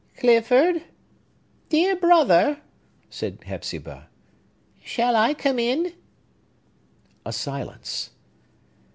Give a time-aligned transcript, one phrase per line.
[0.17, 0.81] "Clifford!
[1.69, 2.59] Dear brother!"
[3.11, 4.07] said Hepzibah.
[4.83, 5.93] "Shall I come in?"
[7.23, 8.09] A silence.